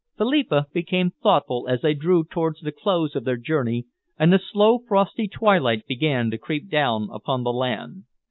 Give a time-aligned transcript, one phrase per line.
[0.17, 3.85] Philippa became thoughtful as they drew towards the close of their journey
[4.17, 8.05] and the slow, frosty twilight began to creep down upon the land.